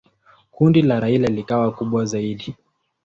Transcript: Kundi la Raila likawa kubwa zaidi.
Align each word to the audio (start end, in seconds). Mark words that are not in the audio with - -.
Kundi 0.51 0.81
la 0.81 0.99
Raila 0.99 1.27
likawa 1.27 1.71
kubwa 1.71 2.05
zaidi. 2.05 2.55